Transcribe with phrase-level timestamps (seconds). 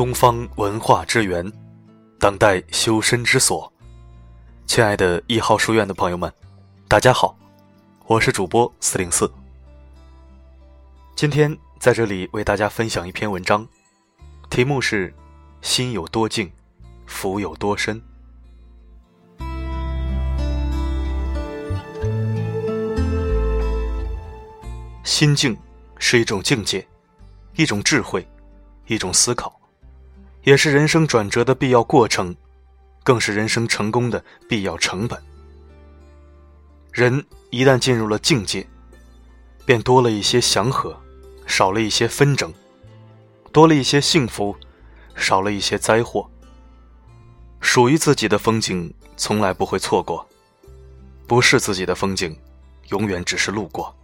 [0.00, 1.52] 东方文化之源，
[2.18, 3.70] 当代修身之所。
[4.64, 6.32] 亲爱的一号书院的朋友们，
[6.88, 7.36] 大家好，
[8.06, 9.30] 我是主播四零四。
[11.14, 13.68] 今天在这里为大家分享一篇文章，
[14.48, 15.12] 题目是
[15.60, 16.50] “心有多静，
[17.04, 18.00] 福有多深”。
[25.04, 25.54] 心境
[25.98, 26.88] 是一种境界，
[27.54, 28.26] 一种智慧，
[28.86, 29.59] 一种思考，
[30.42, 32.34] 也是人生转折的必要过程，
[33.02, 35.20] 更是人生成功的必要成本。
[36.92, 38.66] 人一旦进入了境界，
[39.64, 40.98] 便多了一些祥和，
[41.46, 42.50] 少了一些纷争；
[43.52, 44.56] 多了一些幸福，
[45.14, 46.28] 少了一些灾祸。
[47.60, 50.26] 属于自己的风景从来不会错过，
[51.26, 52.36] 不是自己的风景，
[52.88, 53.94] 永远只是路过。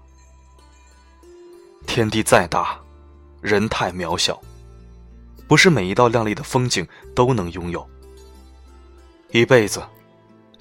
[1.86, 2.78] 天地再大，
[3.40, 4.40] 人太渺小，
[5.48, 7.86] 不是每一道亮丽的风景都能拥有。
[9.30, 9.82] 一辈子，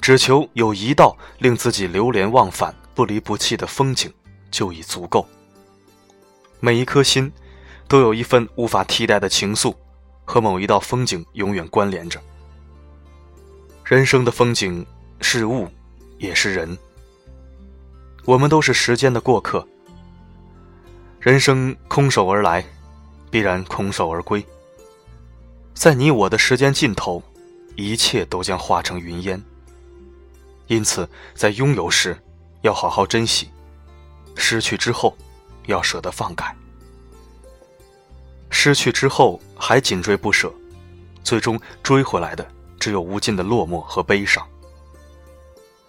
[0.01, 4.11] 只求有一道令自己流连忘返、不离不弃的风景，
[4.51, 5.27] 就已足够。
[6.59, 7.31] 每一颗心，
[7.87, 9.73] 都有一份无法替代的情愫，
[10.23, 12.19] 和某一道风景永远关联着。
[13.83, 14.85] 人生的风景，
[15.21, 15.67] 是物，
[16.17, 16.77] 也是人。
[18.25, 19.65] 我们都是时间的过客。
[21.19, 22.65] 人生空手而来，
[23.29, 24.43] 必然空手而归。
[25.75, 27.21] 在你我的时间尽头，
[27.75, 29.39] 一切都将化成云烟。
[30.67, 32.17] 因此，在拥有时，
[32.61, 33.45] 要好好珍惜；
[34.35, 35.15] 失去之后，
[35.67, 36.55] 要舍得放开。
[38.49, 40.51] 失去之后还紧追不舍，
[41.23, 42.47] 最终追回来的
[42.79, 44.43] 只有无尽的落寞和悲伤。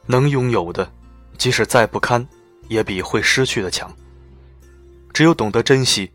[0.04, 0.92] 能拥有的，
[1.38, 2.26] 即使再不堪，
[2.68, 3.90] 也比会失去的强。
[5.14, 6.10] 只有懂得珍惜、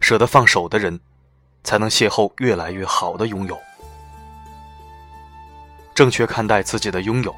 [0.00, 1.00] 舍得放手的人，
[1.64, 3.58] 才能邂逅越来越好的拥有。
[5.94, 7.34] 正确看待自己的拥有，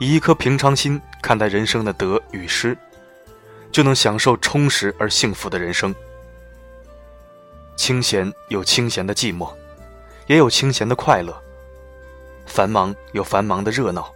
[0.00, 2.76] 以一颗平常心看待人生的得与失，
[3.70, 5.94] 就能享受充实而幸福的人生。
[7.76, 9.52] 清闲有清闲的寂寞，
[10.26, 11.32] 也有清闲的快乐；
[12.46, 14.12] 繁忙有繁忙的热闹，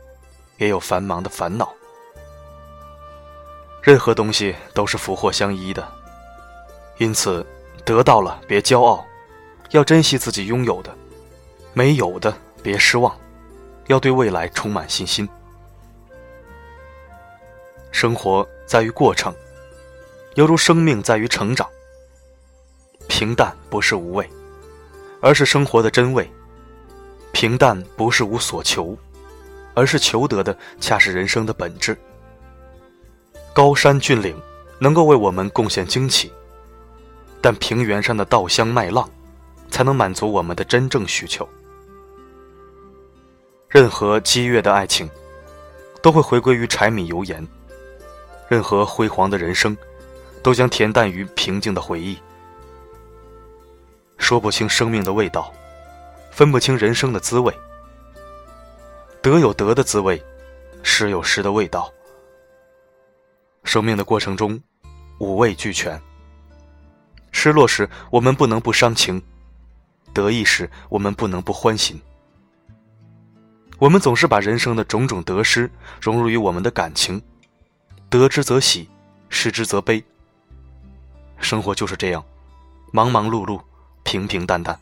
[0.56, 1.72] 也有繁忙的烦恼。
[3.80, 5.86] 任何东西都是福祸相依的，
[6.98, 7.46] 因此，
[7.88, 9.02] 得到了别骄傲，
[9.70, 10.90] 要珍惜自己拥有的；
[11.72, 13.18] 没有的别失望，
[13.86, 15.26] 要对未来充满信心。
[17.90, 19.34] 生活在于过程，
[20.34, 21.66] 犹如生命在于成长。
[23.08, 24.28] 平淡不是无味，
[25.22, 26.26] 而是生活的真味；
[27.32, 28.94] 平淡不是无所求，
[29.72, 31.96] 而是求得的恰是人生的本质。
[33.54, 34.38] 高山峻岭
[34.78, 36.30] 能够为我们贡献惊奇，
[37.40, 39.08] 但平原上的稻香麦浪，
[39.70, 41.48] 才能满足我们的真正需求。
[43.68, 45.08] 任何激越的爱情，
[46.02, 47.44] 都会回归于柴米油盐；
[48.48, 49.76] 任何辉煌的人生，
[50.42, 52.18] 都将恬淡于平静的回忆。
[54.16, 55.52] 说不清生命的味道，
[56.30, 57.54] 分不清人生的滋味。
[59.20, 60.22] 得有得的滋味，
[60.82, 61.92] 失有失的味道。
[63.64, 64.60] 生命的过程中，
[65.20, 66.00] 五味俱全。
[67.40, 69.20] 失落时，我们不能不伤情；
[70.12, 72.00] 得意时，我们不能不欢心。
[73.78, 77.22] 我们总是把人生的种种得失融入于我们的感情，
[78.10, 78.88] 得之则喜，
[79.28, 80.02] 失之则悲。
[81.38, 82.24] 生活就是这样，
[82.92, 83.62] 忙忙碌碌，
[84.02, 84.76] 平平淡淡。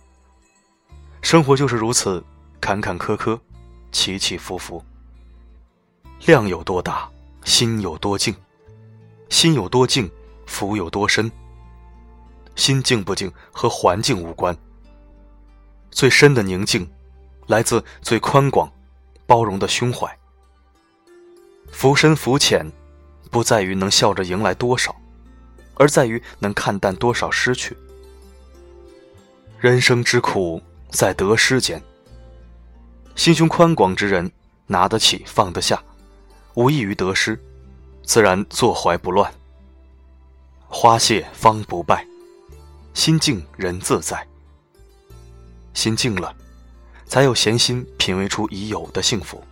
[1.21, 2.25] 生活就是如此，
[2.59, 3.39] 坎坎坷坷，
[3.93, 4.83] 起起伏伏。
[6.25, 7.07] 量有多大，
[7.45, 8.35] 心有多静。
[9.29, 10.11] 心有多静，
[10.47, 11.31] 福有多深。
[12.57, 14.57] 心静不静和环境无关。
[15.91, 16.91] 最深的宁静，
[17.47, 18.71] 来自最宽广、
[19.27, 20.19] 包容的胸怀。
[21.71, 22.71] 浮深浮浅，
[23.31, 24.95] 不在于能笑着迎来多少，
[25.75, 27.77] 而在于能看淡多少失去。
[29.59, 30.61] 人生之苦，
[30.91, 31.83] 在得失间。
[33.15, 34.31] 心胸宽广之人，
[34.67, 35.83] 拿得起，放得下，
[36.55, 37.39] 无异于得失。
[38.05, 39.33] 自然坐怀不乱，
[40.69, 42.07] 花谢方不败，
[42.97, 44.27] 心静人自在。
[45.75, 46.35] 心静了，
[47.05, 49.45] 才有闲心品味出已有的幸福。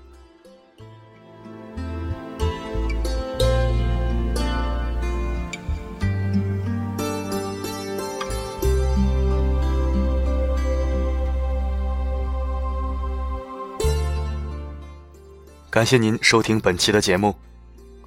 [15.68, 17.36] 感谢您收听本期的节目。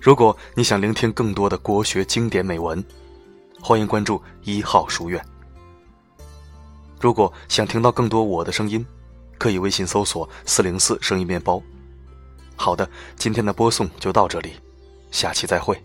[0.02, 2.84] 如果你想聆听更多的国学经典美文，
[3.62, 5.24] 欢迎关注一号书院。
[7.00, 8.86] 如果想听到更多我的声音，
[9.38, 11.62] 可以微信搜索“四零四声音面包”。
[12.56, 14.54] 好的，今天的播送就到这里，
[15.12, 15.80] 下期再会。